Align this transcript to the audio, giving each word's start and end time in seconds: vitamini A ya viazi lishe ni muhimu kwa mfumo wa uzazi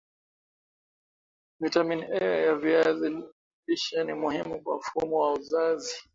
vitamini 1.59 2.03
A 2.05 2.17
ya 2.25 2.55
viazi 2.55 3.23
lishe 3.67 4.03
ni 4.03 4.13
muhimu 4.13 4.61
kwa 4.63 4.77
mfumo 4.77 5.17
wa 5.17 5.33
uzazi 5.33 5.95